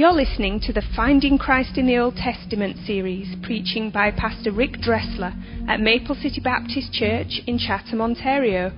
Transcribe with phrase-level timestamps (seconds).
[0.00, 4.80] You're listening to the Finding Christ in the Old Testament series, preaching by Pastor Rick
[4.80, 5.34] Dressler
[5.68, 8.72] at Maple City Baptist Church in Chatham, Ontario.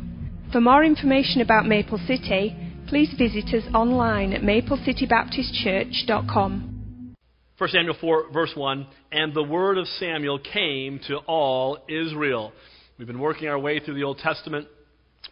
[0.51, 2.57] For more information about Maple City,
[2.89, 7.15] please visit us online at maplecitybaptistchurch.com.
[7.57, 12.53] 1 Samuel 4, verse 1 And the word of Samuel came to all Israel.
[12.99, 14.67] We've been working our way through the Old Testament.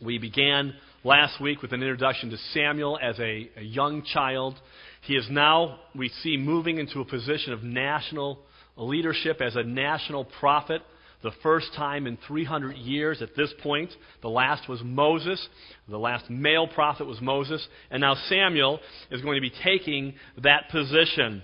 [0.00, 4.54] We began last week with an introduction to Samuel as a, a young child.
[5.02, 8.40] He is now, we see, moving into a position of national
[8.76, 10.82] leadership as a national prophet.
[11.22, 13.90] The first time in 300 years at this point.
[14.22, 15.46] The last was Moses.
[15.88, 17.66] The last male prophet was Moses.
[17.90, 18.80] And now Samuel
[19.10, 21.42] is going to be taking that position.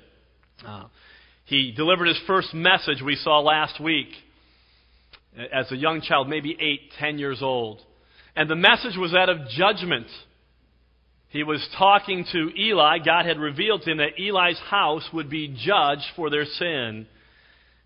[0.66, 0.84] Uh,
[1.44, 4.08] he delivered his first message we saw last week
[5.52, 7.80] as a young child, maybe eight, ten years old.
[8.34, 10.06] And the message was that of judgment.
[11.36, 12.98] He was talking to Eli.
[13.04, 17.06] God had revealed to him that Eli's house would be judged for their sin.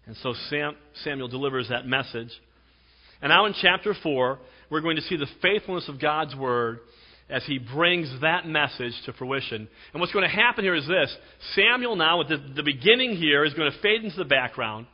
[0.07, 2.31] And so Sam, Samuel delivers that message.
[3.21, 4.39] And now in chapter 4,
[4.71, 6.79] we're going to see the faithfulness of God's word
[7.29, 9.69] as he brings that message to fruition.
[9.93, 11.15] And what's going to happen here is this
[11.55, 14.87] Samuel, now at the, the beginning here, is going to fade into the background.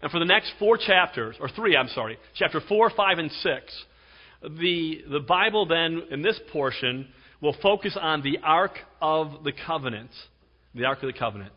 [0.00, 3.84] And for the next four chapters, or three, I'm sorry, chapter 4, 5, and 6,
[4.42, 7.08] the, the Bible then, in this portion,
[7.40, 10.10] will focus on the Ark of the Covenant.
[10.74, 11.52] The Ark of the Covenant.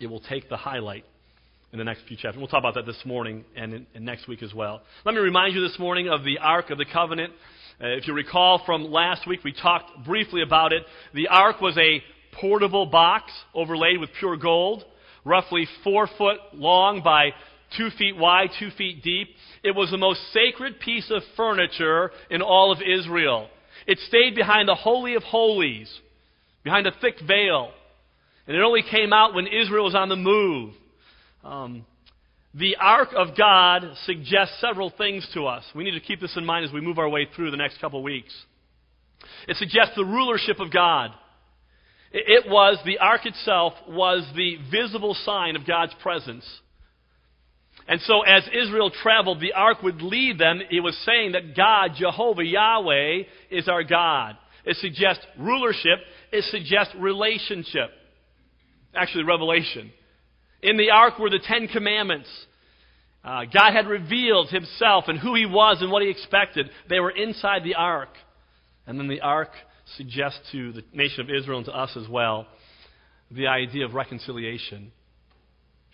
[0.00, 1.04] It will take the highlight
[1.72, 2.38] in the next few chapters.
[2.38, 4.82] We'll talk about that this morning and, in, and next week as well.
[5.04, 7.32] Let me remind you this morning of the Ark of the Covenant.
[7.80, 10.84] Uh, if you recall from last week, we talked briefly about it.
[11.14, 12.02] The Ark was a
[12.40, 14.84] portable box overlaid with pure gold,
[15.24, 17.30] roughly four foot long by
[17.76, 19.28] two feet wide, two feet deep.
[19.62, 23.48] It was the most sacred piece of furniture in all of Israel.
[23.86, 25.92] It stayed behind the Holy of Holies,
[26.62, 27.70] behind a thick veil.
[28.46, 30.74] And it only came out when Israel was on the move.
[31.42, 31.86] Um,
[32.54, 35.64] the Ark of God suggests several things to us.
[35.74, 37.80] We need to keep this in mind as we move our way through the next
[37.80, 38.34] couple of weeks.
[39.48, 41.10] It suggests the rulership of God.
[42.12, 46.44] It was, the ark itself was the visible sign of God's presence.
[47.86, 50.60] And so, as Israel traveled, the ark would lead them.
[50.70, 54.36] It was saying that God, Jehovah, Yahweh, is our God.
[54.64, 55.98] It suggests rulership,
[56.32, 57.90] it suggests relationship.
[58.94, 59.92] Actually, revelation.
[60.62, 62.28] In the ark were the Ten Commandments.
[63.22, 66.70] Uh, God had revealed himself and who he was and what he expected.
[66.88, 68.10] They were inside the ark.
[68.86, 69.50] And then the ark
[69.96, 72.46] suggests to the nation of Israel and to us as well
[73.30, 74.92] the idea of reconciliation.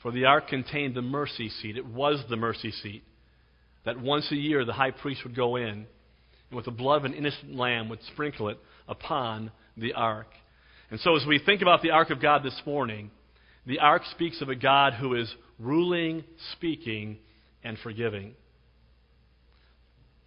[0.02, 1.76] For the ark contained the mercy seat.
[1.76, 3.04] It was the mercy seat.
[3.84, 5.86] That once a year the high priest would go in
[6.50, 10.28] and with the blood of an innocent lamb would sprinkle it upon the ark.
[10.90, 13.10] And so as we think about the ark of God this morning,
[13.66, 17.18] the ark speaks of a God who is ruling, speaking,
[17.62, 18.34] and forgiving.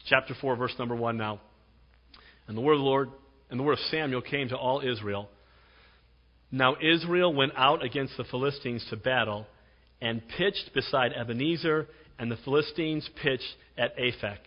[0.08, 1.42] Chapter 4, verse number 1 now.
[2.48, 3.10] And the word of the Lord
[3.50, 5.30] and the word of Samuel came to all Israel.
[6.52, 9.46] Now Israel went out against the Philistines to battle
[10.04, 11.88] and pitched beside Ebenezer,
[12.20, 14.38] and the Philistines pitched at Aphek.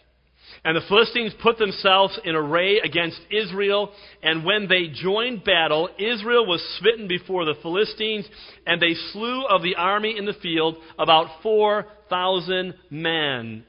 [0.64, 3.90] And the Philistines put themselves in array against Israel,
[4.22, 8.28] and when they joined battle, Israel was smitten before the Philistines,
[8.66, 13.64] and they slew of the army in the field about 4,000 men.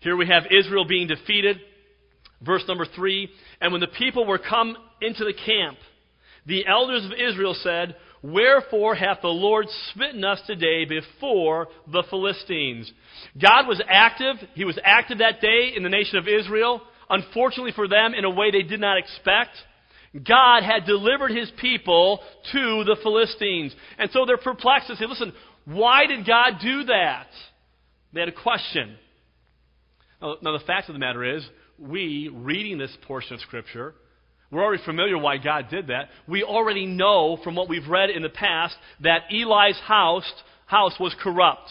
[0.00, 1.58] Here we have Israel being defeated.
[2.44, 3.28] Verse number 3
[3.60, 5.78] And when the people were come into the camp,
[6.46, 12.90] the elders of Israel said, Wherefore hath the Lord smitten us today before the Philistines?
[13.40, 14.36] God was active.
[14.54, 16.82] He was active that day in the nation of Israel.
[17.10, 19.50] Unfortunately for them, in a way they did not expect.
[20.14, 22.20] God had delivered his people
[22.52, 23.74] to the Philistines.
[23.98, 25.32] And so they're perplexed and say, listen,
[25.64, 27.28] why did God do that?
[28.12, 28.96] They had a question.
[30.20, 31.44] Now, the fact of the matter is,
[31.78, 33.94] we, reading this portion of Scripture,
[34.52, 36.10] we're already familiar why God did that.
[36.28, 40.30] We already know from what we've read in the past that Eli's house,
[40.66, 41.70] house was corrupt.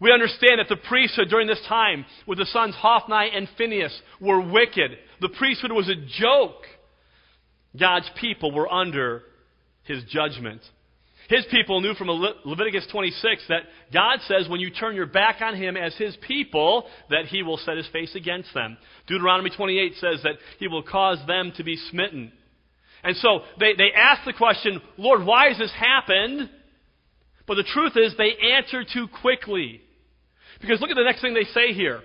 [0.00, 4.40] We understand that the priesthood during this time, with the sons Hophni and Phinehas, were
[4.40, 4.92] wicked.
[5.20, 6.62] The priesthood was a joke.
[7.78, 9.22] God's people were under
[9.82, 10.60] his judgment.
[11.28, 13.62] His people knew from Leviticus 26 that
[13.92, 17.56] God says when you turn your back on him as his people, that he will
[17.56, 18.76] set his face against them.
[19.06, 22.30] Deuteronomy 28 says that he will cause them to be smitten.
[23.02, 26.50] And so they, they ask the question, Lord, why has this happened?
[27.46, 29.80] But the truth is they answer too quickly.
[30.60, 32.00] Because look at the next thing they say here.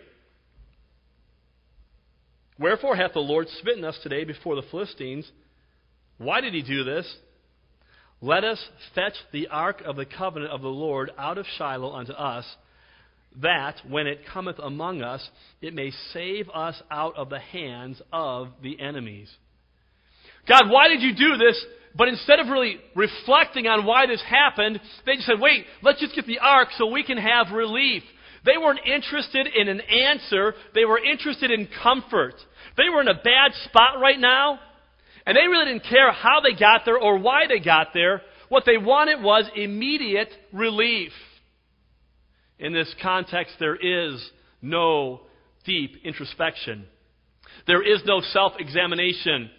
[2.57, 5.29] Wherefore hath the Lord smitten us today before the Philistines?
[6.17, 7.05] Why did he do this?
[8.21, 8.63] Let us
[8.95, 12.45] fetch the ark of the covenant of the Lord out of Shiloh unto us,
[13.41, 15.29] that when it cometh among us,
[15.61, 19.31] it may save us out of the hands of the enemies.
[20.47, 21.63] God, why did you do this?
[21.95, 26.15] But instead of really reflecting on why this happened, they just said, wait, let's just
[26.15, 28.03] get the ark so we can have relief.
[28.45, 32.35] They weren't interested in an answer, they were interested in comfort.
[32.77, 34.59] They were in a bad spot right now,
[35.29, 38.23] and they really didn't care how they got there or why they got there.
[38.49, 41.11] What they wanted was immediate relief.
[42.57, 44.27] In this context, there is
[44.63, 45.21] no
[45.65, 46.87] deep introspection.
[47.67, 49.51] There is no self examination.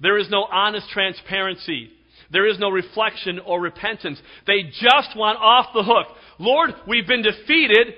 [0.00, 1.90] There is no honest transparency.
[2.32, 4.18] There is no reflection or repentance.
[4.46, 6.06] They just want off the hook.
[6.38, 7.88] Lord, we've been defeated.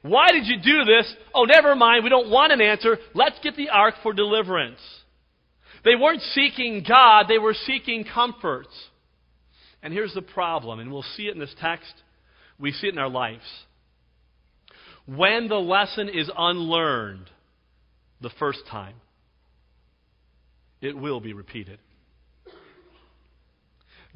[0.00, 1.14] Why did you do this?
[1.34, 2.04] Oh, never mind.
[2.04, 2.96] We don't want an answer.
[3.12, 4.80] Let's get the ark for deliverance.
[5.88, 8.66] They weren't seeking God, they were seeking comfort.
[9.82, 11.94] And here's the problem, and we'll see it in this text.
[12.58, 13.44] We see it in our lives.
[15.06, 17.30] When the lesson is unlearned
[18.20, 18.96] the first time,
[20.82, 21.78] it will be repeated.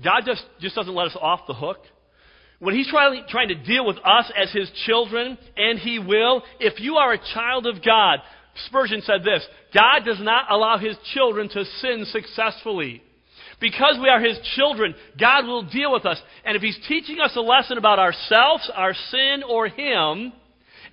[0.05, 1.79] God just, just doesn't let us off the hook.
[2.59, 6.81] When He's trying, trying to deal with us as His children, and He will, if
[6.81, 8.19] you are a child of God,
[8.67, 13.03] Spurgeon said this God does not allow His children to sin successfully.
[13.61, 16.21] Because we are His children, God will deal with us.
[16.45, 20.33] And if He's teaching us a lesson about ourselves, our sin, or Him,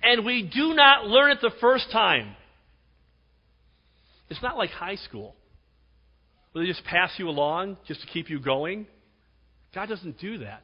[0.02, 2.36] and we do not learn it the first time,
[4.28, 5.34] it's not like high school.
[6.54, 8.86] Will they just pass you along just to keep you going?
[9.74, 10.62] God doesn't do that.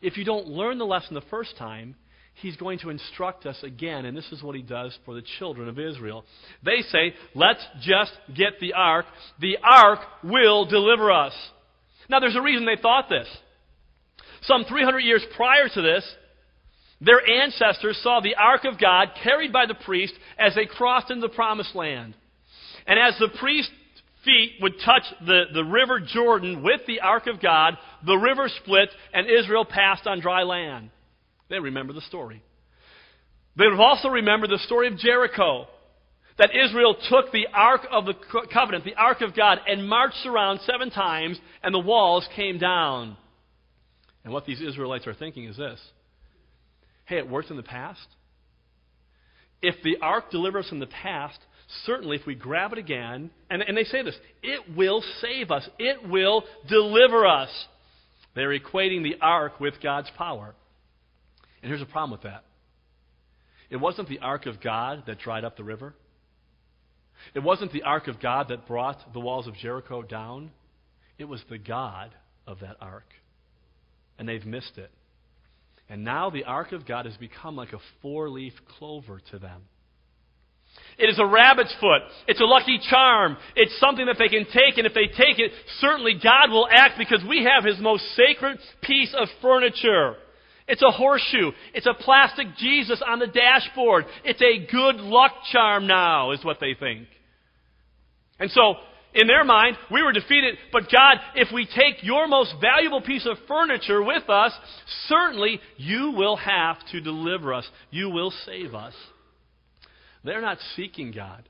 [0.00, 1.96] If you don't learn the lesson the first time,
[2.40, 5.68] He's going to instruct us again, and this is what He does for the children
[5.68, 6.24] of Israel.
[6.64, 9.06] They say, Let's just get the ark.
[9.40, 11.34] The ark will deliver us.
[12.08, 13.28] Now, there's a reason they thought this.
[14.42, 16.04] Some 300 years prior to this,
[17.00, 21.26] their ancestors saw the ark of God carried by the priest as they crossed into
[21.26, 22.14] the promised land.
[22.86, 23.70] And as the priest
[24.24, 28.90] feet would touch the, the river Jordan with the ark of God, the river split,
[29.14, 30.90] and Israel passed on dry land.
[31.50, 32.42] They remember the story.
[33.56, 35.66] They would also remember the story of Jericho.
[36.38, 38.14] That Israel took the Ark of the
[38.50, 43.18] Covenant, the Ark of God, and marched around seven times, and the walls came down.
[44.24, 45.78] And what these Israelites are thinking is this
[47.04, 48.06] hey, it worked in the past.
[49.60, 51.38] If the Ark delivers us in the past,
[51.84, 55.68] certainly if we grab it again, and, and they say this, it will save us,
[55.78, 57.50] it will deliver us.
[58.34, 60.54] They're equating the ark with God's power.
[61.62, 62.44] And here's a problem with that
[63.70, 65.94] it wasn't the ark of God that dried up the river,
[67.34, 70.50] it wasn't the ark of God that brought the walls of Jericho down.
[71.18, 72.14] It was the God
[72.46, 73.04] of that ark.
[74.18, 74.90] And they've missed it.
[75.88, 79.62] And now the ark of God has become like a four leaf clover to them.
[80.98, 82.02] It is a rabbit's foot.
[82.28, 83.36] It's a lucky charm.
[83.56, 86.94] It's something that they can take, and if they take it, certainly God will act
[86.96, 90.14] because we have His most sacred piece of furniture.
[90.70, 91.50] It's a horseshoe.
[91.74, 94.06] It's a plastic Jesus on the dashboard.
[94.24, 97.08] It's a good luck charm now, is what they think.
[98.38, 98.74] And so,
[99.12, 103.26] in their mind, we were defeated, but God, if we take your most valuable piece
[103.26, 104.52] of furniture with us,
[105.08, 107.68] certainly you will have to deliver us.
[107.90, 108.94] You will save us.
[110.22, 111.48] They're not seeking God,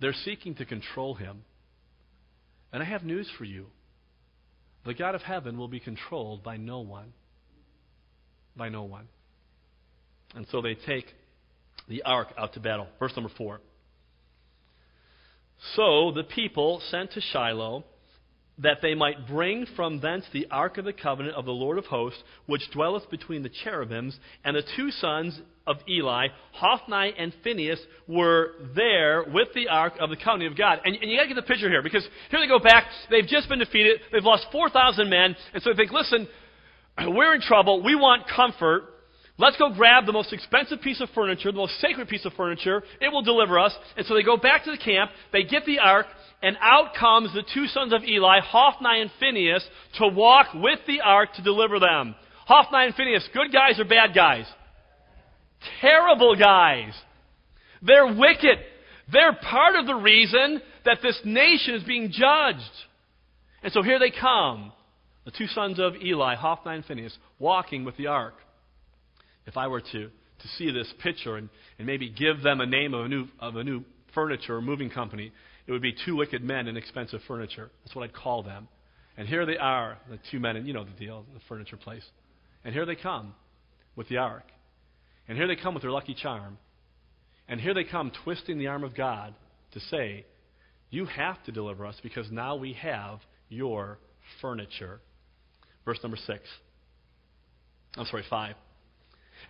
[0.00, 1.44] they're seeking to control Him.
[2.72, 3.66] And I have news for you
[4.84, 7.12] the God of heaven will be controlled by no one.
[8.56, 9.08] By no one.
[10.34, 11.06] And so they take
[11.88, 12.86] the ark out to battle.
[12.98, 13.60] Verse number four.
[15.76, 17.84] So the people sent to Shiloh
[18.58, 21.86] that they might bring from thence the ark of the covenant of the Lord of
[21.86, 27.80] hosts, which dwelleth between the cherubims, and the two sons of Eli, Hophni and Phinehas,
[28.06, 30.80] were there with the ark of the covenant of God.
[30.84, 33.26] And, and you got to get the picture here, because here they go back, they've
[33.26, 36.28] just been defeated, they've lost 4,000 men, and so they think, listen,
[37.06, 38.92] we're in trouble, we want comfort,
[39.38, 42.82] Let's go grab the most expensive piece of furniture, the most sacred piece of furniture.
[43.00, 43.74] It will deliver us.
[43.96, 45.10] And so they go back to the camp.
[45.32, 46.06] They get the ark,
[46.42, 49.66] and out comes the two sons of Eli, Hophni and Phinehas,
[49.98, 52.14] to walk with the ark to deliver them.
[52.46, 54.44] Hophni and Phinehas, good guys or bad guys?
[55.80, 56.92] Terrible guys.
[57.80, 58.58] They're wicked.
[59.10, 62.60] They're part of the reason that this nation is being judged.
[63.62, 64.72] And so here they come,
[65.24, 68.34] the two sons of Eli, Hophni and Phinehas, walking with the ark.
[69.46, 71.48] If I were to, to see this picture and,
[71.78, 75.32] and maybe give them a name of a new, of a new furniture moving company,
[75.66, 77.70] it would be two wicked men in expensive furniture.
[77.84, 78.68] That's what I'd call them.
[79.16, 82.04] And here they are, the two men, and you know the deal, the furniture place.
[82.64, 83.34] And here they come
[83.94, 84.44] with the ark.
[85.28, 86.58] And here they come with their lucky charm.
[87.48, 89.34] And here they come twisting the arm of God
[89.72, 90.24] to say,
[90.90, 93.98] You have to deliver us because now we have your
[94.40, 95.00] furniture.
[95.84, 96.40] Verse number 6.
[97.96, 98.54] I'm sorry, 5.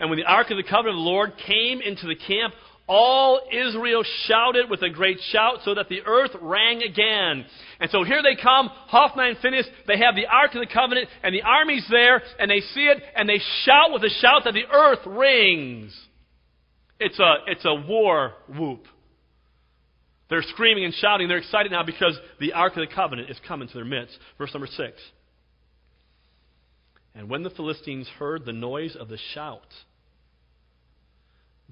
[0.01, 2.55] And when the ark of the covenant of the Lord came into the camp,
[2.89, 7.45] all Israel shouted with a great shout so that the earth rang again.
[7.81, 11.09] And so here they come, Hophni and Phinehas, they have the Ark of the Covenant,
[11.23, 14.55] and the army's there, and they see it, and they shout with a shout that
[14.55, 15.97] the earth rings.
[16.99, 18.87] It's a, it's a war whoop.
[20.29, 21.29] They're screaming and shouting.
[21.29, 24.19] They're excited now because the Ark of the Covenant is coming to their midst.
[24.39, 25.01] Verse number 6.
[27.15, 29.67] And when the Philistines heard the noise of the shout,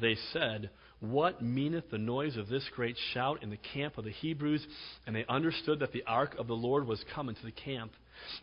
[0.00, 0.70] they said,
[1.00, 4.66] What meaneth the noise of this great shout in the camp of the Hebrews?
[5.06, 7.92] And they understood that the ark of the Lord was come into the camp.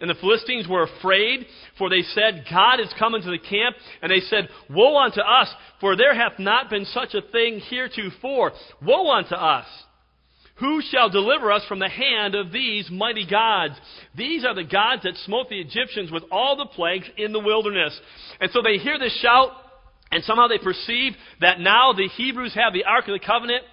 [0.02, 1.46] And the Philistines were afraid,
[1.78, 3.76] for they said, God is come into the camp.
[4.02, 8.54] And they said, Woe unto us, for there hath not been such a thing heretofore.
[8.82, 9.66] Woe unto us!
[10.60, 13.76] Who shall deliver us from the hand of these mighty gods?
[14.16, 18.00] These are the gods that smote the Egyptians with all the plagues in the wilderness.
[18.42, 19.52] And so they hear this shout,
[20.12, 23.64] and somehow they perceive that now the Hebrews have the Ark of the Covenant.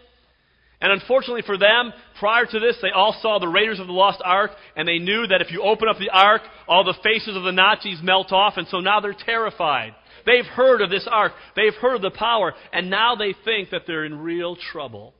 [0.82, 4.20] And unfortunately for them, prior to this, they all saw the Raiders of the Lost
[4.22, 7.44] Ark, and they knew that if you open up the Ark, all the faces of
[7.44, 9.94] the Nazis melt off, and so now they're terrified.
[10.26, 13.82] They've heard of this Ark, they've heard of the power, and now they think that
[13.86, 15.14] they're in real trouble.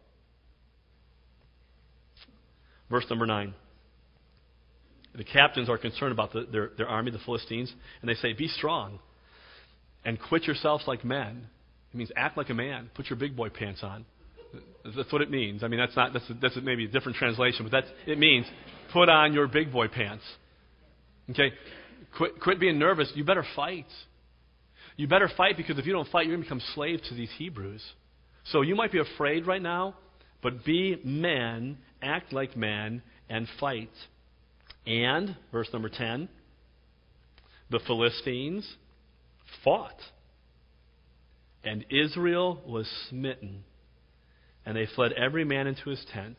[2.91, 3.55] Verse number 9.
[5.17, 8.49] The captains are concerned about the, their, their army, the Philistines, and they say, Be
[8.49, 8.99] strong
[10.05, 11.47] and quit yourselves like men.
[11.93, 12.91] It means act like a man.
[12.95, 14.05] Put your big boy pants on.
[14.97, 15.65] That's what it means.
[15.65, 18.47] I mean, that's not that's, that's maybe a different translation, but that's it means
[18.93, 20.23] put on your big boy pants.
[21.31, 21.53] Okay,
[22.17, 23.11] quit quit being nervous.
[23.15, 23.87] You better fight.
[24.97, 27.31] You better fight because if you don't fight, you're going to become slaves to these
[27.39, 27.83] Hebrews.
[28.53, 29.95] So you might be afraid right now,
[30.45, 33.91] but be men, act like men, and fight.
[34.87, 36.29] And verse number ten,
[37.71, 38.77] the Philistines
[39.65, 39.97] fought.
[41.65, 43.65] And Israel was smitten.
[44.67, 46.37] And they fled every man into his tent.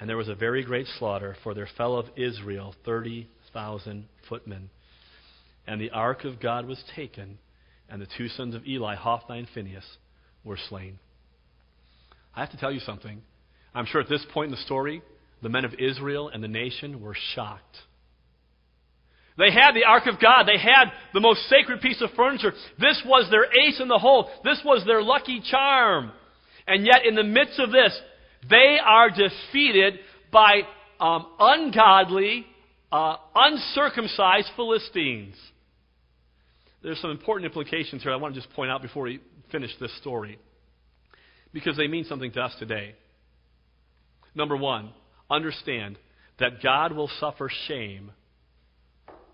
[0.00, 4.68] And there was a very great slaughter, for there fell of Israel 30,000 footmen.
[5.64, 7.38] And the ark of God was taken,
[7.88, 9.84] and the two sons of Eli, Hophni and Phinehas,
[10.42, 10.98] were slain.
[12.38, 13.20] I have to tell you something.
[13.74, 15.02] I'm sure at this point in the story,
[15.42, 17.76] the men of Israel and the nation were shocked.
[19.36, 20.44] They had the Ark of God.
[20.46, 22.52] They had the most sacred piece of furniture.
[22.78, 24.30] This was their ace in the hole.
[24.44, 26.12] This was their lucky charm.
[26.68, 27.98] And yet, in the midst of this,
[28.48, 29.94] they are defeated
[30.30, 30.60] by
[31.00, 32.46] um, ungodly,
[32.92, 35.34] uh, uncircumcised Philistines.
[36.84, 39.96] There's some important implications here I want to just point out before we finish this
[39.98, 40.38] story.
[41.52, 42.94] Because they mean something to us today.
[44.34, 44.90] Number one,
[45.30, 45.98] understand
[46.38, 48.12] that God will suffer shame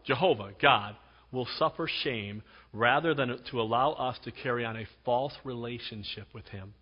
[0.05, 0.97] Jehovah, God,
[1.33, 2.43] will suffer shame
[2.73, 6.75] rather than to allow us to carry on a false relationship with Him.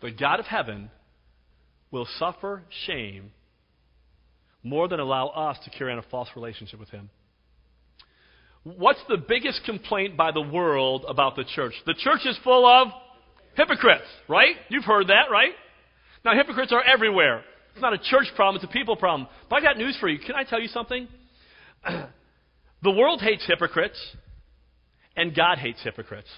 [0.00, 0.90] The God of heaven
[1.90, 3.32] will suffer shame
[4.62, 7.10] more than allow us to carry on a false relationship with Him.
[8.62, 11.72] What's the biggest complaint by the world about the church?
[11.86, 12.88] The church is full of
[13.56, 14.54] hypocrites, right?
[14.68, 15.52] You've heard that, right?
[16.24, 17.42] Now, hypocrites are everywhere.
[17.72, 19.28] It's not a church problem, it's a people problem.
[19.48, 20.18] But I got news for you.
[20.18, 21.08] Can I tell you something?
[21.84, 23.98] the world hates hypocrites,
[25.16, 26.28] and God hates hypocrites.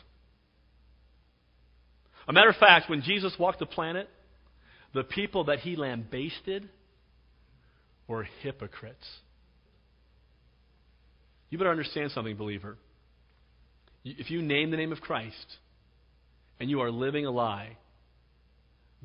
[2.28, 4.08] A matter of fact, when Jesus walked the planet,
[4.94, 6.68] the people that he lambasted
[8.06, 9.06] were hypocrites.
[11.52, 12.78] You better understand something, believer.
[14.06, 15.58] If you name the name of Christ
[16.58, 17.76] and you are living a lie,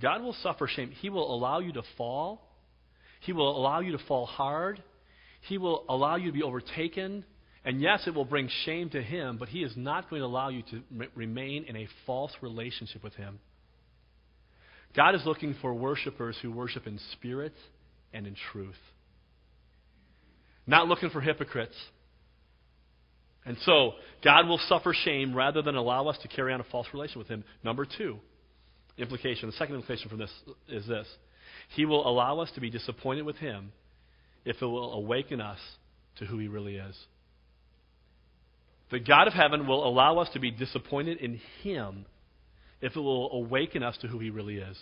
[0.01, 0.92] God will suffer shame.
[0.92, 2.48] He will allow you to fall.
[3.20, 4.82] He will allow you to fall hard.
[5.42, 7.25] He will allow you to be overtaken.
[7.66, 10.48] And yes, it will bring shame to Him, but He is not going to allow
[10.48, 10.82] you to
[11.16, 13.39] remain in a false relationship with Him.
[14.96, 17.56] God is looking for worshipers who worship in spirit
[18.13, 18.80] and in truth.
[20.66, 21.75] Not looking for hypocrites.
[23.48, 23.94] And so,
[24.25, 27.30] God will suffer shame rather than allow us to carry on a false relation with
[27.30, 27.46] Him.
[27.63, 28.18] Number two,
[28.98, 30.32] implication, the second implication from this
[30.68, 31.08] is this
[31.75, 33.72] He will allow us to be disappointed with Him
[34.44, 35.60] if it will awaken us
[36.20, 36.96] to who He really is.
[38.92, 42.06] The God of heaven will allow us to be disappointed in Him
[42.82, 44.77] if it will awaken us to who He really is.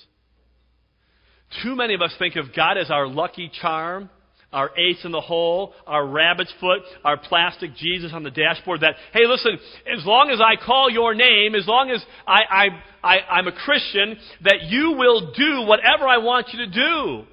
[1.62, 4.10] Too many of us think of God as our lucky charm,
[4.56, 8.82] our ace in the hole, our rabbit's foot, our plastic Jesus on the dashboard.
[8.82, 9.60] That, hey, listen,
[9.94, 12.68] as long as I call your name, as long as I, I,
[13.04, 17.24] I, I'm a Christian, that you will do whatever I want you to do.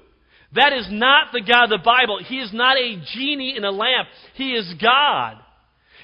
[0.55, 2.19] That is not the God of the Bible.
[2.23, 4.09] He is not a genie in a lamp.
[4.35, 5.37] He is God.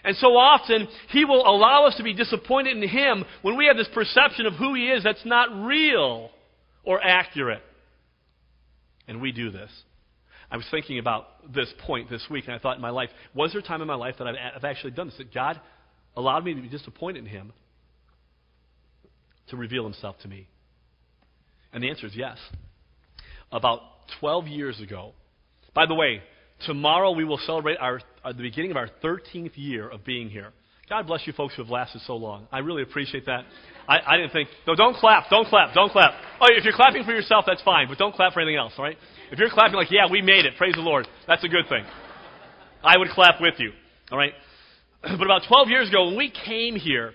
[0.05, 3.75] And so often, He will allow us to be disappointed in Him when we have
[3.75, 6.29] this perception of who He is that's not real
[6.85, 7.61] or accurate.
[9.05, 9.69] And we do this.
[10.51, 13.51] I was thinking about this point this week, and I thought in my life, was
[13.51, 15.17] there a time in my life that I've, I've actually done this?
[15.17, 15.59] That God
[16.15, 17.53] allowed me to be disappointed in Him
[19.49, 20.47] to reveal Himself to me?
[21.71, 22.37] And the answer is yes.
[23.51, 23.81] About
[24.19, 25.13] 12 years ago,
[25.75, 26.21] by the way,
[26.65, 30.51] tomorrow we will celebrate our, uh, the beginning of our 13th year of being here.
[30.89, 32.47] God bless you folks who have lasted so long.
[32.51, 33.45] I really appreciate that.
[33.87, 36.13] I, I didn't think, no, don't clap, don't clap, don't clap.
[36.41, 38.85] Oh, if you're clapping for yourself, that's fine, but don't clap for anything else, all
[38.85, 38.97] right?
[39.31, 41.85] If you're clapping like, yeah, we made it, praise the Lord, that's a good thing.
[42.83, 43.71] I would clap with you,
[44.11, 44.33] all right?
[45.01, 47.13] But about 12 years ago, when we came here,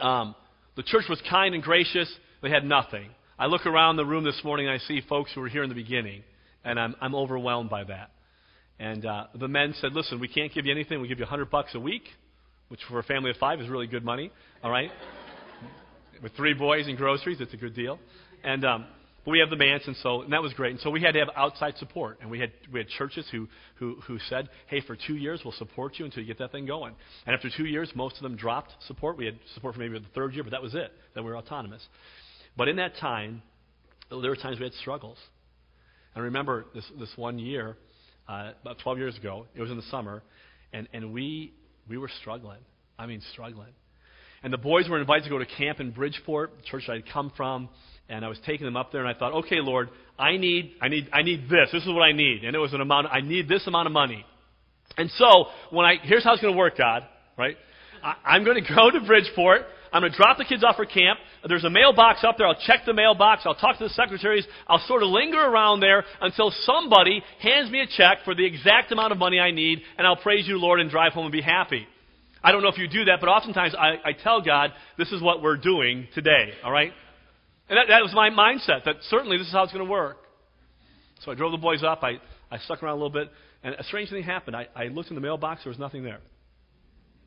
[0.00, 0.34] um,
[0.76, 2.12] the church was kind and gracious.
[2.42, 3.10] They had nothing.
[3.38, 5.68] I look around the room this morning and I see folks who were here in
[5.68, 6.24] the beginning,
[6.64, 8.10] and I'm, I'm overwhelmed by that.
[8.78, 11.00] And uh, the men said, listen, we can't give you anything.
[11.00, 12.04] We give you 100 bucks a week,
[12.68, 14.32] which for a family of five is really good money,
[14.64, 14.90] all right?
[16.22, 17.98] With three boys and groceries, it's a good deal.
[18.42, 18.86] And um,
[19.24, 20.72] but we have the mansion, so and that was great.
[20.72, 23.48] And so we had to have outside support, and we had we had churches who
[23.76, 26.66] who who said, "Hey, for two years we'll support you until you get that thing
[26.66, 29.16] going." And after two years, most of them dropped support.
[29.16, 30.92] We had support for maybe the third year, but that was it.
[31.14, 31.86] Then we were autonomous.
[32.56, 33.42] But in that time,
[34.10, 35.18] there were times we had struggles.
[36.16, 37.76] I remember this this one year,
[38.28, 39.46] uh, about 12 years ago.
[39.54, 40.24] It was in the summer,
[40.72, 41.52] and and we
[41.88, 42.60] we were struggling.
[42.98, 43.72] I mean, struggling.
[44.42, 47.32] And the boys were invited to go to camp in Bridgeport, the church I'd come
[47.36, 47.68] from
[48.12, 49.88] and I was taking them up there, and I thought, okay, Lord,
[50.18, 51.70] I need, I need, I need this.
[51.72, 53.08] This is what I need, and it was an amount.
[53.10, 54.24] I need this amount of money.
[54.98, 57.04] And so when I here's how it's going to work, God,
[57.38, 57.56] right?
[58.04, 59.62] I, I'm going to go to Bridgeport.
[59.92, 61.18] I'm going to drop the kids off for camp.
[61.46, 62.46] There's a mailbox up there.
[62.46, 63.42] I'll check the mailbox.
[63.44, 64.46] I'll talk to the secretaries.
[64.66, 68.90] I'll sort of linger around there until somebody hands me a check for the exact
[68.90, 71.42] amount of money I need, and I'll praise you, Lord, and drive home and be
[71.42, 71.86] happy.
[72.42, 75.20] I don't know if you do that, but oftentimes I, I tell God, this is
[75.20, 76.92] what we're doing today, all right?
[77.72, 80.18] And that, that was my mindset, that certainly this is how it's going to work.
[81.24, 82.02] So I drove the boys up.
[82.02, 83.30] I, I stuck around a little bit.
[83.62, 84.54] And a strange thing happened.
[84.54, 85.64] I, I looked in the mailbox.
[85.64, 86.20] There was nothing there.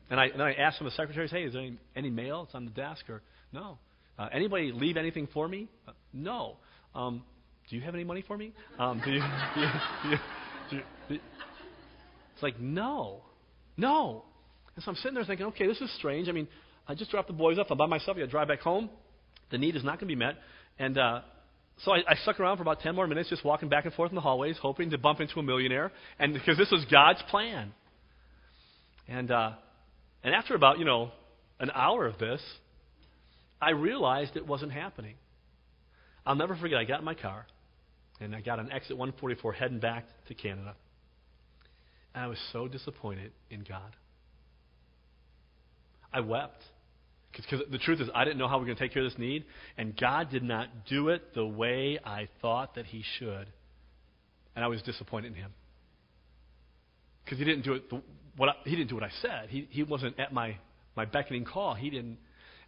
[0.08, 2.44] And I, and I asked some of the secretaries, hey, is there any, any mail?
[2.44, 3.10] It's on the desk.
[3.10, 3.78] Or, no.
[4.16, 5.68] Uh, anybody leave anything for me?
[5.88, 6.58] Uh, no.
[6.94, 7.24] Um,
[7.68, 8.52] do you have any money for me?
[8.78, 9.20] Um, do you,
[9.56, 9.66] do you,
[10.04, 10.08] do
[10.76, 11.20] you, do you,
[12.34, 13.22] it's like, no.
[13.76, 14.22] No.
[14.76, 16.28] And so I'm sitting there thinking, okay, this is strange.
[16.28, 16.46] I mean,
[16.86, 17.66] I just dropped the boys off.
[17.68, 18.16] I'm by myself.
[18.16, 18.90] I got to drive back home
[19.50, 20.34] the need is not going to be met.
[20.78, 21.20] And uh,
[21.78, 24.10] so I, I stuck around for about 10 more minutes, just walking back and forth
[24.10, 27.72] in the hallways, hoping to bump into a millionaire, and because this was God's plan.
[29.08, 29.52] And uh,
[30.24, 31.10] and after about you know
[31.60, 32.40] an hour of this,
[33.60, 35.14] I realized it wasn't happening.
[36.24, 36.78] I'll never forget.
[36.78, 37.46] I got in my car,
[38.20, 40.74] and I got on exit 144 heading back to Canada.
[42.14, 43.94] And I was so disappointed in God.
[46.12, 46.62] I wept.
[47.36, 49.10] Because the truth is, I didn't know how we are going to take care of
[49.10, 49.44] this need,
[49.76, 53.46] and God did not do it the way I thought that He should.
[54.54, 55.52] And I was disappointed in Him.
[57.24, 58.00] Because He didn't do it the,
[58.36, 59.48] what I, He didn't do what I said.
[59.50, 60.56] He, he wasn't at my,
[60.96, 61.74] my beckoning call.
[61.74, 62.18] He didn't.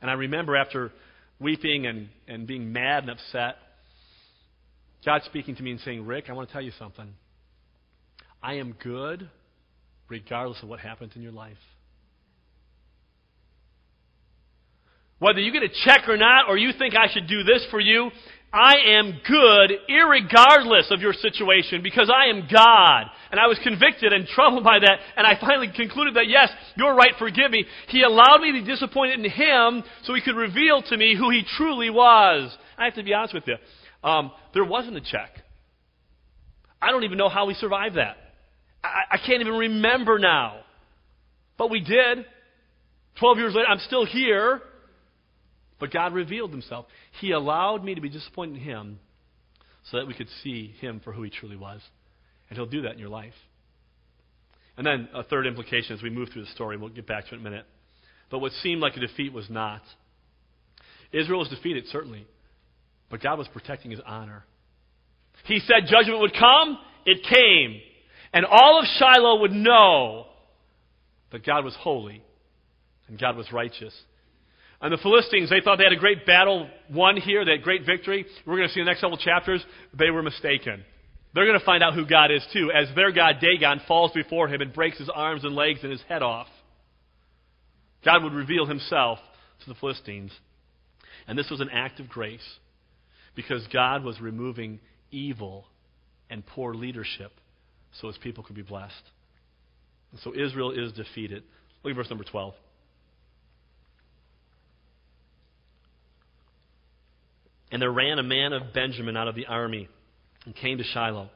[0.03, 0.93] And I remember after
[1.41, 3.57] weeping and, and being mad and upset,
[5.05, 7.15] God speaking to me and saying, Rick, I want to tell you something.
[8.43, 9.31] I am good
[10.09, 11.57] regardless of what happens in your life.
[15.19, 17.81] Whether you get a check or not, or you think I should do this for
[17.81, 18.11] you,
[18.53, 23.07] I am good irregardless of your situation because I am God.
[23.31, 26.95] And I was convicted and troubled by that, and I finally concluded that, yes, you're
[26.95, 27.67] right, forgive me.
[27.89, 31.31] He allowed me to be disappointed in Him so He could reveal to me who
[31.31, 32.57] He truly was.
[32.79, 33.57] I have to be honest with you.
[34.09, 35.31] Um, there wasn't a check.
[36.81, 38.17] I don't even know how we survived that.
[38.83, 40.61] I, I can't even remember now.
[41.59, 42.25] But we did.
[43.19, 44.63] Twelve years later, I'm still here.
[45.79, 46.87] But God revealed himself.
[47.21, 48.99] He allowed me to be disappointed in him
[49.91, 51.81] so that we could see him for who he truly was.
[52.49, 53.35] And he'll do that in your life.
[54.77, 57.35] And then a third implication as we move through the story, we'll get back to
[57.35, 57.67] it in a minute.
[58.31, 59.83] But what seemed like a defeat was not.
[61.13, 62.27] Israel was defeated, certainly,
[63.11, 64.45] but God was protecting his honor.
[65.45, 67.81] He said judgment would come, it came.
[68.33, 70.27] And all of Shiloh would know
[71.33, 72.23] that God was holy
[73.09, 73.95] and God was righteous
[74.81, 77.85] And the Philistines, they thought they had a great battle won here, they had great
[77.85, 78.25] victory.
[78.47, 79.65] We're going to see in the next couple chapters,
[79.99, 80.85] they were mistaken.
[81.35, 84.49] They're going to find out who God is too, as their God Dagon falls before
[84.49, 86.47] him and breaks his arms and legs and his head off.
[88.05, 89.19] God would reveal himself
[89.65, 90.33] to the Philistines.
[91.27, 92.59] And this was an act of grace
[93.35, 95.67] because God was removing evil
[96.31, 97.33] and poor leadership
[98.01, 98.95] so his people could be blessed.
[100.13, 101.43] And so Israel is defeated.
[101.83, 102.55] Look at verse number 12.
[107.71, 109.89] And there ran a man of Benjamin out of the army
[110.45, 111.31] and came to Shiloh.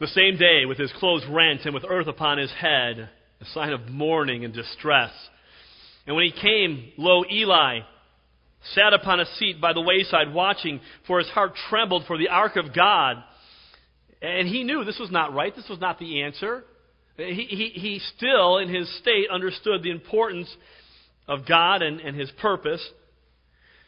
[0.00, 3.08] The same day, with his clothes rent and with earth upon his head,
[3.40, 5.12] a sign of mourning and distress.
[6.06, 7.80] And when he came, lo, Eli
[8.72, 12.56] sat upon a seat by the wayside watching, for his heart trembled for the ark
[12.56, 13.16] of God.
[14.22, 15.54] And he knew this was not right.
[15.54, 16.64] This was not the answer.
[17.16, 20.54] He, he, he still, in his state, understood the importance
[21.28, 22.84] of God and, and his purpose.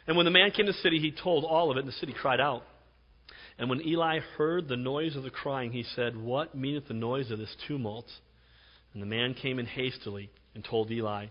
[0.06, 1.92] And when the man came to the city, he told all of it, and the
[1.92, 2.62] city cried out.
[3.58, 7.30] And when Eli heard the noise of the crying, he said, What meaneth the noise
[7.30, 8.06] of this tumult?
[8.92, 11.26] And the man came in hastily and told Eli.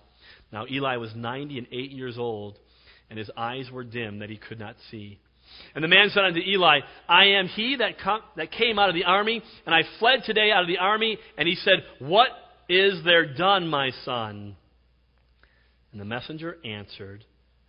[0.52, 2.58] Now Eli was ninety and eight years old,
[3.10, 5.20] and his eyes were dim that he could not see.
[5.76, 8.96] And the man said unto Eli, I am he that, com- that came out of
[8.96, 11.18] the army, and I fled today out of the army.
[11.38, 12.30] And he said, What
[12.68, 14.56] is there done, my son?
[15.92, 17.24] And the messenger answered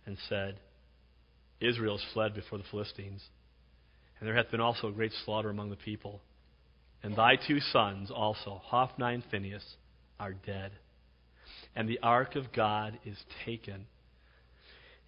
[0.05, 0.57] and said,
[1.59, 3.23] Israel has fled before the Philistines,
[4.19, 6.21] and there hath been also a great slaughter among the people.
[7.03, 9.63] And thy two sons also, Hophni and Phinehas,
[10.19, 10.71] are dead.
[11.75, 13.85] And the ark of God is taken.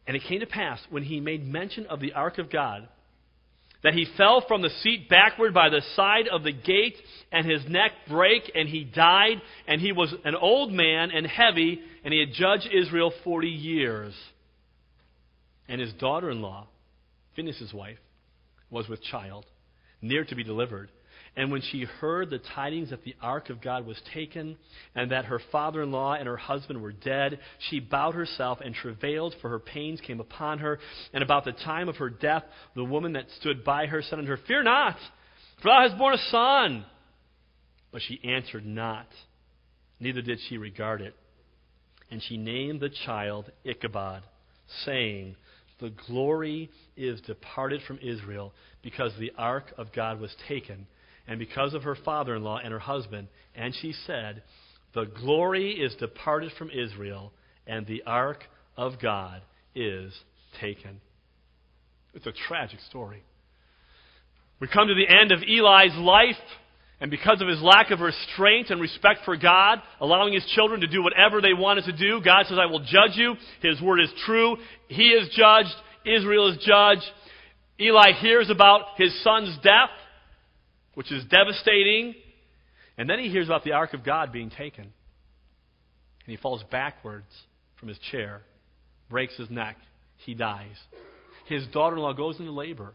[0.06, 2.88] And it came to pass, when he made mention of the ark of God,
[3.84, 6.98] that he fell from the seat backward by the side of the gate,
[7.32, 9.42] and his neck brake, and he died.
[9.68, 14.14] And he was an old man and heavy, and he had judged Israel forty years.
[15.70, 16.68] And his daughter in law,
[17.36, 18.00] Phinehas' wife,
[18.72, 19.46] was with child,
[20.02, 20.90] near to be delivered.
[21.36, 24.58] And when she heard the tidings that the ark of God was taken,
[24.96, 28.74] and that her father in law and her husband were dead, she bowed herself and
[28.74, 30.80] travailed, for her pains came upon her.
[31.14, 32.44] And about the time of her death,
[32.76, 34.98] the woman that stood by her said unto her, Fear not,
[35.62, 36.86] for thou hast borne a son.
[37.92, 39.08] But she answered not,
[40.00, 41.16] neither did she regard it.
[42.12, 44.24] And she named the child Ichabod,
[44.84, 45.36] saying,
[45.80, 50.88] the glory is departed from Israel because the ark of God was taken,
[51.28, 53.28] and because of her father in law and her husband.
[53.56, 54.44] And she said,
[54.94, 57.32] The glory is departed from Israel,
[57.68, 58.44] and the ark
[58.78, 59.42] of God
[59.76, 60.14] is
[60.60, 61.02] taken.
[62.14, 63.24] It's a tragic story.
[64.60, 66.36] We come to the end of Eli's life.
[67.02, 70.88] And because of his lack of restraint and respect for God, allowing his children to
[70.88, 73.36] do whatever they wanted to do, God says, I will judge you.
[73.62, 74.58] His word is true.
[74.90, 75.74] He is judged.
[76.06, 77.06] Israel is judged.
[77.80, 79.92] Eli hears about his son's death,
[80.96, 82.16] which is devastating.
[82.98, 84.84] And then he hears about the ark of God being taken.
[84.84, 84.92] And
[86.26, 87.32] he falls backwards
[87.80, 88.42] from his chair,
[89.10, 89.78] breaks his neck.
[90.18, 90.76] He dies.
[91.48, 92.94] His daughter in law goes into labor.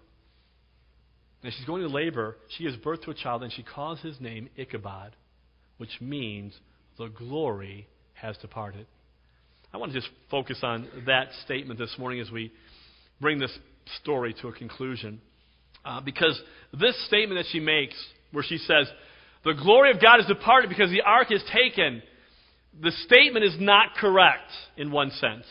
[1.45, 4.19] And she's going to labor, she gives birth to a child, and she calls his
[4.19, 5.15] name Ichabod,
[5.77, 6.59] which means
[6.97, 8.87] the glory has departed.
[9.73, 12.51] I want to just focus on that statement this morning as we
[13.21, 13.57] bring this
[14.01, 15.21] story to a conclusion.
[15.85, 16.41] Uh, because
[16.81, 17.95] this statement that she makes,
[18.33, 18.89] where she says,
[19.45, 22.03] The glory of God has departed because the ark is taken,
[22.81, 25.45] the statement is not correct in one sense.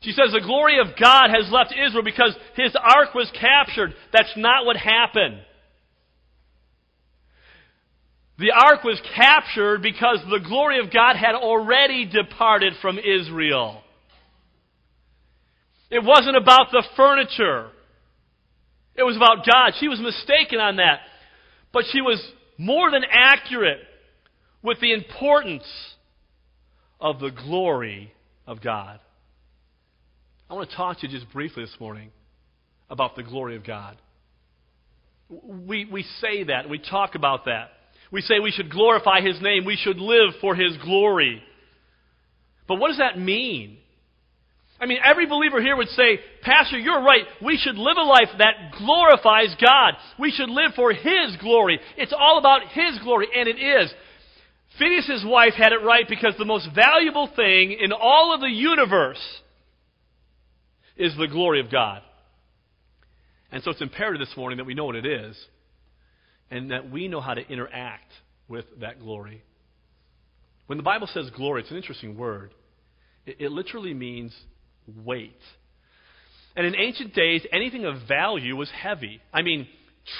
[0.00, 3.94] She says the glory of God has left Israel because his ark was captured.
[4.12, 5.40] That's not what happened.
[8.38, 13.82] The ark was captured because the glory of God had already departed from Israel.
[15.90, 17.68] It wasn't about the furniture.
[18.94, 19.72] It was about God.
[19.78, 21.00] She was mistaken on that.
[21.72, 22.18] But she was
[22.56, 23.80] more than accurate
[24.62, 25.64] with the importance
[26.98, 28.14] of the glory
[28.46, 29.00] of God.
[30.50, 32.10] I want to talk to you just briefly this morning
[32.90, 33.96] about the glory of God.
[35.28, 37.70] We, we say that, we talk about that.
[38.10, 41.40] We say we should glorify His name, we should live for His glory.
[42.66, 43.78] But what does that mean?
[44.80, 47.26] I mean, every believer here would say, Pastor, you're right.
[47.40, 49.94] We should live a life that glorifies God.
[50.18, 51.78] We should live for His glory.
[51.96, 53.94] It's all about His glory, and it is.
[54.80, 59.20] Phinehas' wife had it right because the most valuable thing in all of the universe
[61.00, 62.02] is the glory of God.
[63.50, 65.36] And so it's imperative this morning that we know what it is
[66.50, 68.10] and that we know how to interact
[68.48, 69.42] with that glory.
[70.66, 72.52] When the Bible says glory, it's an interesting word.
[73.26, 74.36] It, it literally means
[75.04, 75.40] weight.
[76.54, 79.20] And in ancient days, anything of value was heavy.
[79.32, 79.66] I mean,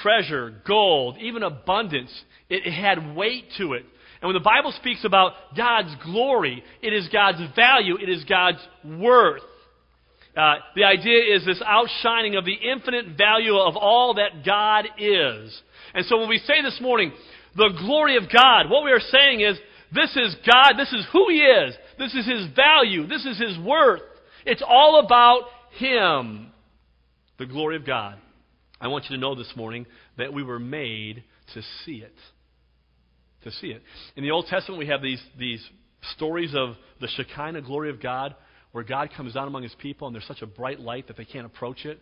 [0.01, 2.11] treasure, gold, even abundance,
[2.49, 3.85] it, it had weight to it.
[4.21, 8.59] And when the Bible speaks about God's glory, it is God's value, it is God's
[8.83, 9.41] worth.
[10.35, 15.61] Uh, the idea is this outshining of the infinite value of all that God is.
[15.93, 17.11] And so when we say this morning,
[17.55, 19.57] the glory of God, what we are saying is,
[19.93, 23.59] this is God, this is who He is, this is His value, this is His
[23.59, 24.01] worth.
[24.45, 25.43] It's all about
[25.77, 26.51] Him.
[27.37, 28.17] The glory of God.
[28.79, 29.85] I want you to know this morning
[30.17, 32.15] that we were made to see it.
[33.43, 33.81] To see it.
[34.15, 35.63] In the Old Testament, we have these, these
[36.15, 38.35] stories of the Shekinah glory of God,
[38.71, 41.25] where God comes down among his people and there's such a bright light that they
[41.25, 42.01] can't approach it.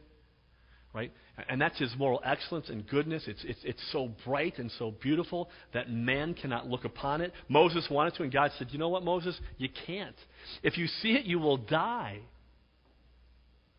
[0.93, 1.12] Right?
[1.47, 3.23] And that's his moral excellence and goodness.
[3.27, 7.32] It's, it's, it's so bright and so beautiful that man cannot look upon it.
[7.47, 9.39] Moses wanted to, and God said, You know what, Moses?
[9.58, 10.15] You can't.
[10.63, 12.19] If you see it, you will die.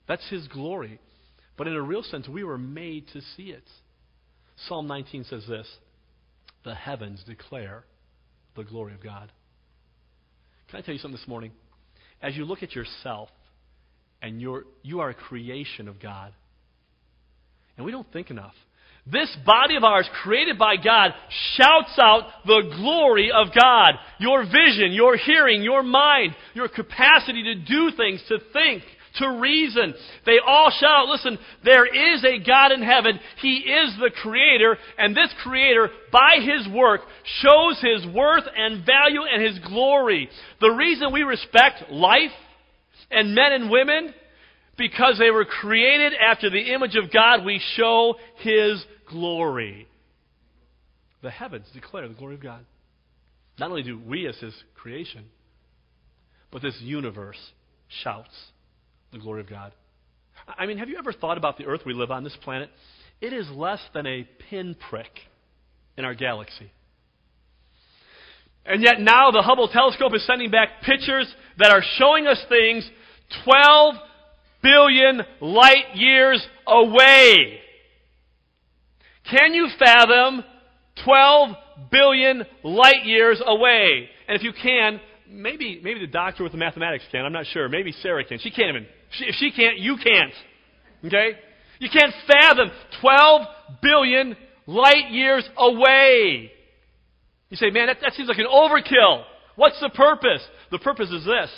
[0.07, 1.01] That's his glory.
[1.57, 3.65] But in a real sense, we were made to see it.
[4.69, 5.67] Psalm 19 says this
[6.65, 7.85] The heavens declare
[8.57, 9.33] the glory of God.
[10.69, 11.51] Can I tell you something this morning?
[12.23, 13.29] As you look at yourself,
[14.23, 16.33] and you're, you are a creation of God,
[17.77, 18.55] and we don't think enough.
[19.07, 21.13] This body of ours, created by God,
[21.57, 23.95] shouts out the glory of God.
[24.19, 28.83] Your vision, your hearing, your mind, your capacity to do things, to think,
[29.19, 29.95] to reason.
[30.27, 33.19] They all shout, out, listen, there is a God in heaven.
[33.41, 37.03] He is the Creator, and this Creator, by His work,
[37.43, 40.29] shows His worth and value and His glory.
[40.61, 42.31] The reason we respect life
[43.11, 44.15] and men and women,
[44.77, 49.89] because they were created after the image of God, we show His glory.
[51.23, 52.65] The heavens declare the glory of God.
[53.59, 55.27] Not only do we as His creation,
[56.51, 57.39] but this universe
[58.03, 58.35] shouts
[59.13, 59.73] the glory of God.
[60.47, 62.71] I mean, have you ever thought about the earth we live on, this planet?
[63.21, 65.11] It is less than a pinprick
[65.97, 66.71] in our galaxy.
[68.65, 72.89] And yet now the Hubble telescope is sending back pictures that are showing us things
[73.45, 73.95] 12
[74.63, 77.61] billion light years away.
[79.31, 80.45] Can you fathom
[81.05, 81.51] 12
[81.91, 84.09] billion light years away?
[84.29, 87.25] And if you can, maybe, maybe the doctor with the mathematics can.
[87.25, 87.69] I'm not sure.
[87.69, 88.39] Maybe Sarah can.
[88.39, 88.87] She can't even.
[89.19, 90.33] If she can't, you can't.
[91.05, 91.39] Okay?
[91.79, 92.71] You can't fathom
[93.01, 93.43] 12
[93.83, 96.53] billion light years away.
[97.49, 99.25] You say, man, that, that seems like an overkill.
[99.57, 100.43] What's the purpose?
[100.71, 101.51] The purpose is this.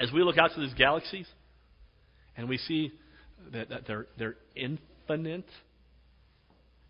[0.00, 1.26] As we look out to these galaxies
[2.36, 2.92] and we see
[3.52, 5.46] that, that they're, they're infinite,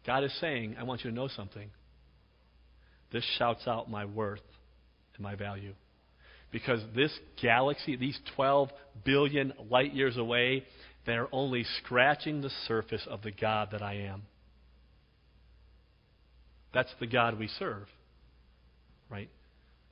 [0.06, 1.70] God is saying, I want you to know something.
[3.12, 4.40] This shouts out my worth
[5.14, 5.74] and my value.
[6.50, 8.70] Because this galaxy, these 12
[9.04, 10.64] billion light years away,
[11.06, 14.22] they're only scratching the surface of the God that I am.
[16.72, 17.86] That's the God we serve.
[19.10, 19.30] Right?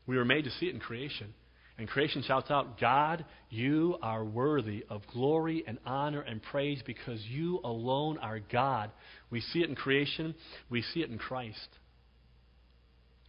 [0.06, 1.34] We were made to see it in creation.
[1.78, 7.20] And creation shouts out, God, you are worthy of glory and honor and praise because
[7.26, 8.90] you alone are God.
[9.30, 10.34] We see it in creation,
[10.70, 11.68] we see it in Christ.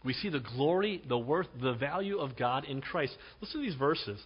[0.04, 3.16] We see the glory, the worth, the value of God in Christ.
[3.40, 4.20] Listen to these verses.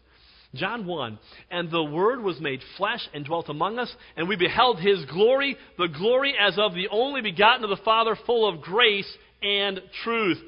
[0.54, 1.18] John 1
[1.50, 5.56] And the Word was made flesh and dwelt among us, and we beheld His glory,
[5.78, 9.10] the glory as of the only begotten of the Father, full of grace
[9.42, 10.38] and truth.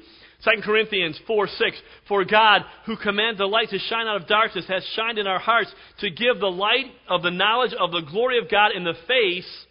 [0.43, 4.65] 2 Corinthians 4 6 For God, who commanded the light to shine out of darkness,
[4.67, 8.37] has shined in our hearts to give the light of the knowledge of the glory
[8.37, 9.65] of God in the face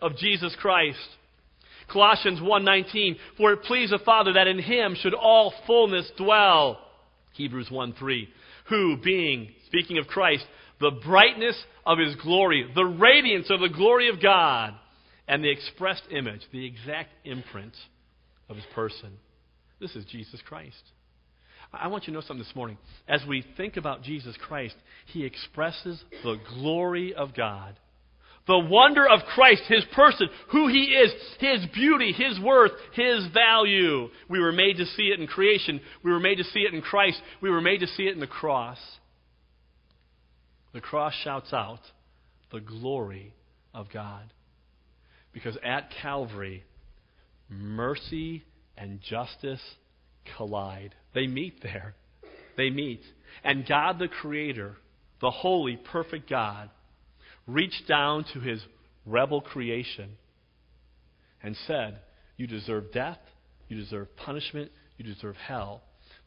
[0.00, 0.98] of Jesus Christ.
[1.88, 6.80] Colossians 1:19 For it pleased the Father that in him should all fullness dwell.
[7.32, 8.28] Hebrews 1:3
[8.66, 10.46] Who being speaking of Christ
[10.80, 14.74] the brightness of his glory, the radiance of the glory of God,
[15.28, 17.74] and the expressed image, the exact imprint
[18.48, 19.12] of his person.
[19.80, 20.82] This is Jesus Christ.
[21.72, 22.78] I want you to know something this morning.
[23.08, 27.76] As we think about Jesus Christ, he expresses the glory of God
[28.46, 34.08] the wonder of Christ, His person, who He is, His beauty, His worth, His value.
[34.28, 35.80] We were made to see it in creation.
[36.02, 37.20] We were made to see it in Christ.
[37.40, 38.78] We were made to see it in the cross.
[40.72, 41.80] The cross shouts out
[42.52, 43.34] the glory
[43.74, 44.32] of God.
[45.32, 46.64] Because at Calvary,
[47.48, 48.44] mercy
[48.76, 49.60] and justice
[50.36, 50.94] collide.
[51.14, 51.94] They meet there.
[52.56, 53.02] They meet.
[53.44, 54.76] And God the Creator,
[55.20, 56.70] the holy, perfect God,
[57.46, 58.60] reached down to his
[59.04, 60.16] rebel creation
[61.42, 62.00] and said,
[62.36, 63.18] You deserve death,
[63.68, 65.82] you deserve punishment, you deserve hell.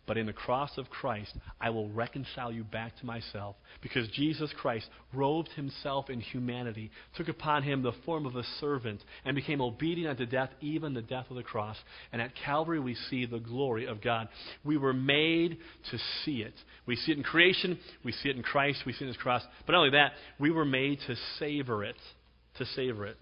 [0.09, 4.51] But in the cross of Christ, I will reconcile you back to myself because Jesus
[4.59, 9.61] Christ robed himself in humanity, took upon him the form of a servant, and became
[9.61, 11.77] obedient unto death, even the death of the cross.
[12.11, 14.29] And at Calvary, we see the glory of God.
[14.63, 15.59] We were made
[15.91, 16.55] to see it.
[16.87, 19.17] We see it in creation, we see it in Christ, we see it in his
[19.17, 19.43] cross.
[19.67, 21.97] But not only that, we were made to savor it.
[22.57, 23.17] To savor it.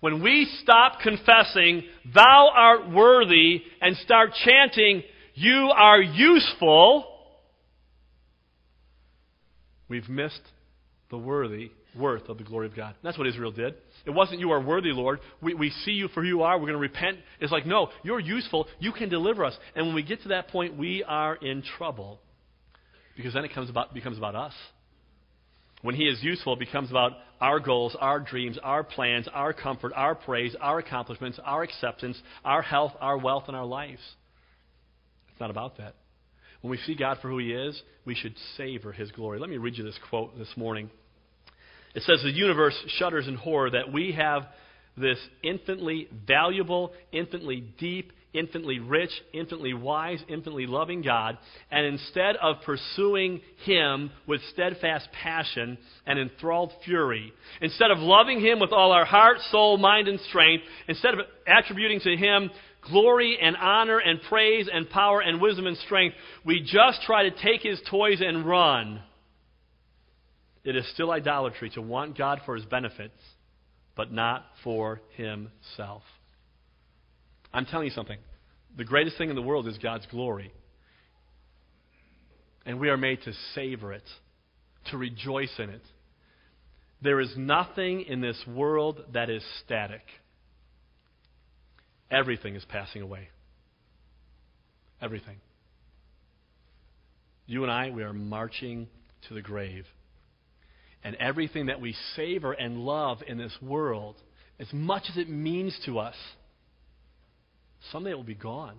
[0.00, 1.82] When we stop confessing,
[2.14, 5.02] Thou art worthy, and start chanting,
[5.34, 7.06] You are useful,
[9.88, 10.40] we've missed
[11.10, 12.94] the worthy worth of the glory of God.
[13.02, 13.74] That's what Israel did.
[14.06, 15.20] It wasn't, You are worthy, Lord.
[15.40, 16.56] We, we see you for who you are.
[16.56, 17.18] We're going to repent.
[17.40, 18.66] It's like, No, you're useful.
[18.78, 19.56] You can deliver us.
[19.74, 22.20] And when we get to that point, we are in trouble.
[23.16, 24.52] Because then it comes about, becomes about us.
[25.82, 29.92] When He is useful, it becomes about our goals, our dreams, our plans, our comfort,
[29.94, 34.00] our praise, our accomplishments, our acceptance, our health, our wealth, and our lives.
[35.34, 35.96] It's not about that.
[36.60, 39.40] When we see God for who He is, we should savor His glory.
[39.40, 40.90] Let me read you this quote this morning.
[41.92, 44.44] It says, The universe shudders in horror that we have
[44.96, 51.36] this infinitely valuable, infinitely deep, infinitely rich, infinitely wise, infinitely loving God,
[51.72, 58.60] and instead of pursuing Him with steadfast passion and enthralled fury, instead of loving Him
[58.60, 62.50] with all our heart, soul, mind, and strength, instead of attributing to Him
[62.90, 67.30] glory and honor and praise and power and wisdom and strength, we just try to
[67.30, 69.00] take His toys and run.
[70.64, 73.18] It is still idolatry to want God for His benefits,
[73.96, 76.02] but not for Himself.
[77.52, 78.18] I'm telling you something.
[78.76, 80.52] The greatest thing in the world is God's glory.
[82.66, 84.02] And we are made to savor it,
[84.90, 85.82] to rejoice in it.
[87.02, 90.00] There is nothing in this world that is static.
[92.14, 93.28] Everything is passing away.
[95.02, 95.36] Everything.
[97.46, 98.88] You and I, we are marching
[99.28, 99.84] to the grave.
[101.02, 104.16] And everything that we savor and love in this world,
[104.58, 106.14] as much as it means to us,
[107.92, 108.76] someday it will be gone.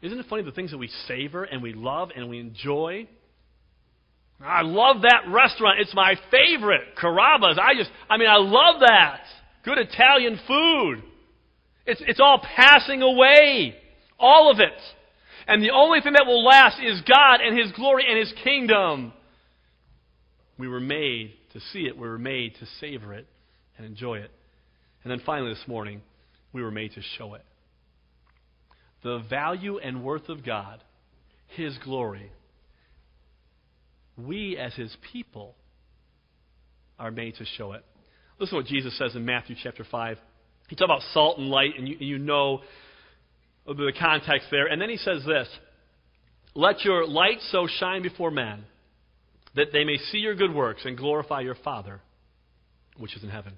[0.00, 3.06] Isn't it funny the things that we savor and we love and we enjoy?
[4.40, 5.80] I love that restaurant.
[5.80, 6.96] It's my favorite.
[7.00, 7.58] Carrabba's.
[7.60, 9.20] I just, I mean, I love that.
[9.64, 11.02] Good Italian food.
[11.88, 13.74] It's, it's all passing away.
[14.18, 14.80] All of it.
[15.48, 19.12] And the only thing that will last is God and His glory and His kingdom.
[20.58, 21.96] We were made to see it.
[21.96, 23.26] We were made to savor it
[23.76, 24.30] and enjoy it.
[25.02, 26.02] And then finally this morning,
[26.52, 27.42] we were made to show it
[29.02, 30.82] the value and worth of God,
[31.48, 32.32] His glory,
[34.16, 35.54] we as His people
[36.98, 37.84] are made to show it.
[38.40, 40.18] Listen to what Jesus says in Matthew chapter 5.
[40.68, 42.60] He talks about salt and light, and you, you know
[43.66, 44.66] the context there.
[44.66, 45.48] And then he says this
[46.54, 48.64] Let your light so shine before men
[49.54, 52.00] that they may see your good works and glorify your Father
[52.98, 53.54] which is in heaven.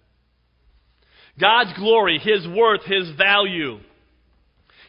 [1.40, 3.78] God's glory, His worth, His value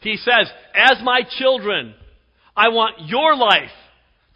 [0.02, 1.94] he says, As my children,
[2.56, 3.70] I want your life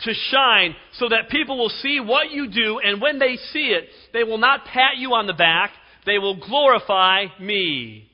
[0.02, 3.86] to shine so that people will see what you do, and when they see it,
[4.14, 5.72] they will not pat you on the back,
[6.06, 8.10] they will glorify me.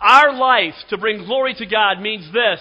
[0.00, 2.60] Our life to bring glory to God means this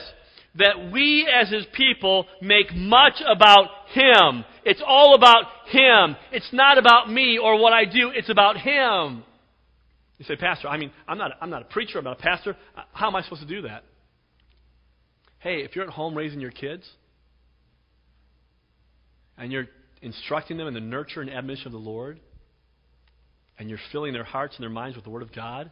[0.56, 4.44] that we as His people make much about Him.
[4.65, 6.17] It's all about Him.
[6.32, 9.24] It's not about me or what I do, it's about Him.
[10.17, 12.56] You say, Pastor, I mean, I'm not, I'm not a preacher, I'm not a pastor.
[12.76, 13.84] Uh, how am I supposed to do that?
[15.39, 16.88] Hey, if you're at home raising your kids
[19.38, 19.67] and you're
[20.04, 22.20] instructing them in the nurture and admonition of the Lord,
[23.62, 25.69] and you're filling their hearts and their minds with the Word of God,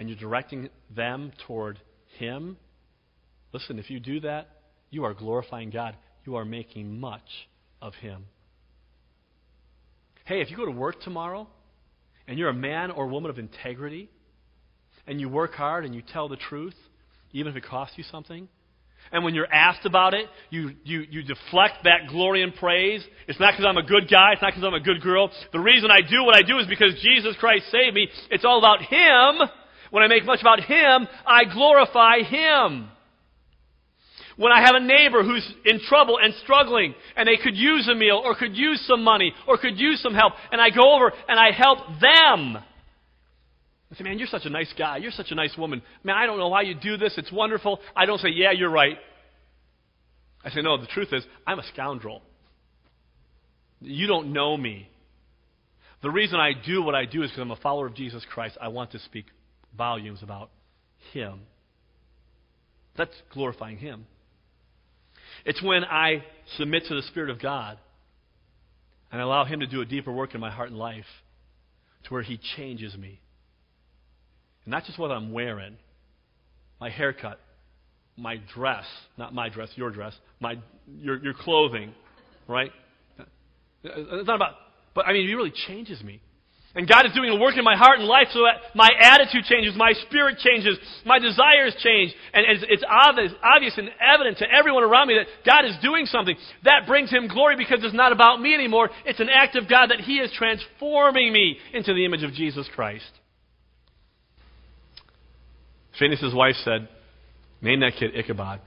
[0.00, 1.78] and you're directing them toward
[2.18, 2.56] Him,
[3.52, 4.48] listen, if you do that,
[4.90, 5.94] you are glorifying God.
[6.26, 7.22] You are making much
[7.80, 8.24] of Him.
[10.24, 11.46] Hey, if you go to work tomorrow
[12.26, 14.10] and you're a man or woman of integrity
[15.06, 16.74] and you work hard and you tell the truth,
[17.30, 18.48] even if it costs you something,
[19.12, 23.04] and when you're asked about it, you, you, you deflect that glory and praise.
[23.26, 24.32] It's not because I'm a good guy.
[24.32, 25.30] It's not because I'm a good girl.
[25.52, 28.08] The reason I do what I do is because Jesus Christ saved me.
[28.30, 29.48] It's all about Him.
[29.90, 32.90] When I make much about Him, I glorify Him.
[34.36, 37.94] When I have a neighbor who's in trouble and struggling, and they could use a
[37.94, 41.12] meal, or could use some money, or could use some help, and I go over
[41.28, 42.62] and I help them.
[43.90, 44.98] I say, man, you're such a nice guy.
[44.98, 45.82] You're such a nice woman.
[46.04, 47.14] Man, I don't know why you do this.
[47.16, 47.80] It's wonderful.
[47.96, 48.98] I don't say, yeah, you're right.
[50.44, 52.22] I say, no, the truth is, I'm a scoundrel.
[53.80, 54.88] You don't know me.
[56.02, 58.56] The reason I do what I do is because I'm a follower of Jesus Christ.
[58.60, 59.26] I want to speak
[59.76, 60.50] volumes about
[61.12, 61.40] Him.
[62.96, 64.06] That's glorifying Him.
[65.44, 66.24] It's when I
[66.56, 67.78] submit to the Spirit of God
[69.10, 71.04] and allow Him to do a deeper work in my heart and life
[72.04, 73.20] to where He changes me.
[74.68, 75.76] Not just what I'm wearing,
[76.80, 77.40] my haircut,
[78.16, 78.84] my dress,
[79.16, 80.56] not my dress, your dress, my,
[81.00, 81.94] your, your clothing,
[82.46, 82.70] right?
[83.82, 84.54] It's not about,
[84.94, 86.20] but I mean, it really changes me.
[86.74, 89.44] And God is doing a work in my heart and life so that my attitude
[89.44, 92.12] changes, my spirit changes, my desires change.
[92.34, 96.04] And it's, it's obvious, obvious and evident to everyone around me that God is doing
[96.04, 96.36] something.
[96.64, 98.90] That brings Him glory because it's not about me anymore.
[99.06, 102.68] It's an act of God that He is transforming me into the image of Jesus
[102.74, 103.10] Christ.
[105.98, 106.88] Phineas' wife said,
[107.60, 108.60] Name that kid Ichabod.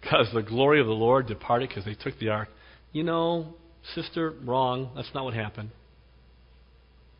[0.00, 2.48] Because the glory of the Lord departed because they took the ark.
[2.92, 3.54] You know,
[3.94, 4.90] sister, wrong.
[4.94, 5.70] That's not what happened.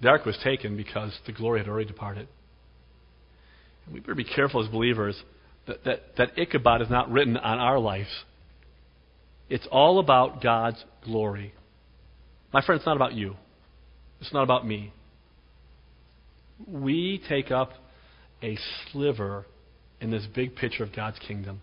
[0.02, 2.28] The ark was taken because the glory had already departed.
[3.86, 5.20] And we better be careful as believers
[5.66, 8.10] that, that, that Ichabod is not written on our lives.
[9.48, 11.54] It's all about God's glory.
[12.52, 13.36] My friend, it's not about you.
[14.20, 14.92] It's not about me.
[16.66, 17.70] We take up
[18.42, 18.58] a
[18.90, 19.46] sliver
[20.00, 21.60] in this big picture of God's kingdom.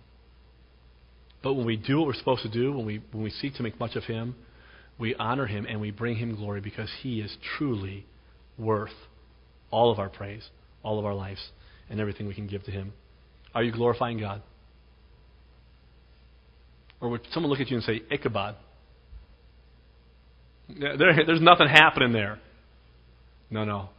[1.43, 3.63] But when we do what we're supposed to do, when we, when we seek to
[3.63, 4.35] make much of Him,
[4.97, 8.05] we honor Him and we bring Him glory because He is truly
[8.57, 8.93] worth
[9.69, 10.47] all of our praise,
[10.83, 11.41] all of our lives,
[11.89, 12.93] and everything we can give to Him.
[13.53, 14.41] Are you glorifying God?
[17.01, 18.55] Or would someone look at you and say, Ichabod?
[20.69, 22.39] There, there's nothing happening there.
[23.49, 23.89] No, no.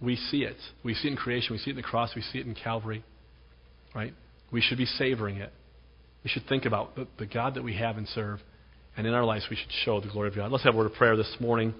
[0.00, 0.56] We see it.
[0.82, 1.52] We see it in creation.
[1.52, 2.14] We see it in the cross.
[2.14, 3.04] We see it in Calvary.
[3.94, 4.14] Right?
[4.50, 5.52] We should be savoring it.
[6.24, 8.40] We should think about the, the God that we have and serve.
[8.96, 10.50] And in our lives, we should show the glory of God.
[10.50, 11.74] Let's have a word of prayer this morning.